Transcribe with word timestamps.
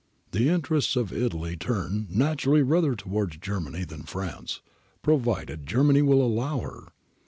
'The 0.31 0.49
interests 0.49 0.95
of 0.95 1.13
Italy 1.13 1.55
turn, 1.55 2.07
naturally, 2.09 2.63
rather 2.63 2.95
towards 2.95 3.37
Germany 3.37 3.85
than 3.85 4.01
France, 4.01 4.61
provided 5.03 5.67
Germany 5.67 6.01
will 6.01 6.23
allow 6.25 6.61
her. 6.61 6.87